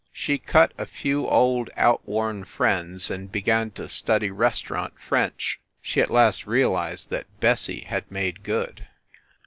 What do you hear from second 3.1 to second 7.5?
and began to study restaurant French. She at last realized that